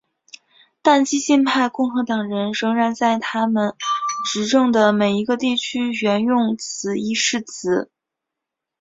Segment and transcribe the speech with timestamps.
[0.81, 3.75] 但激进派共和党人仍然在他们
[4.25, 7.91] 执政的每一个地区援用此一誓词。